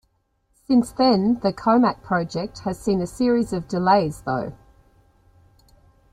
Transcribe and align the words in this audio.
Since 0.65 0.93
then, 0.93 1.35
the 1.43 1.53
Comac 1.53 2.01
project 2.01 2.61
has 2.61 2.79
seen 2.79 3.01
a 3.01 3.05
series 3.05 3.53
of 3.53 3.67
delays, 3.67 4.21
though. 4.25 4.55